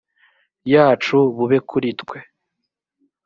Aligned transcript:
yacu 0.73 1.17
bube 1.35 1.57
kuri 1.69 1.89
twe 2.01 2.17